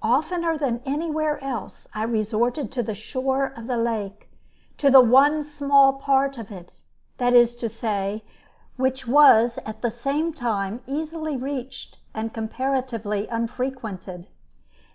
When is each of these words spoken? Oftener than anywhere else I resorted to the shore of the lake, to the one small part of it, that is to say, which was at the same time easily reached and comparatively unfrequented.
Oftener 0.00 0.56
than 0.56 0.80
anywhere 0.86 1.38
else 1.44 1.86
I 1.92 2.04
resorted 2.04 2.72
to 2.72 2.82
the 2.82 2.94
shore 2.94 3.52
of 3.54 3.66
the 3.66 3.76
lake, 3.76 4.30
to 4.78 4.90
the 4.90 5.02
one 5.02 5.42
small 5.42 5.92
part 5.98 6.38
of 6.38 6.50
it, 6.50 6.80
that 7.18 7.34
is 7.34 7.54
to 7.56 7.68
say, 7.68 8.24
which 8.76 9.06
was 9.06 9.58
at 9.66 9.82
the 9.82 9.90
same 9.90 10.32
time 10.32 10.80
easily 10.86 11.36
reached 11.36 11.98
and 12.14 12.32
comparatively 12.32 13.28
unfrequented. 13.28 14.28